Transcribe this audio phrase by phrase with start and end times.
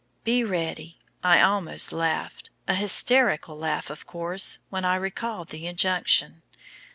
[0.23, 0.97] Be ready!
[1.23, 6.41] I almost laughed, a hysterical laugh, of course, when I recalled the injunction.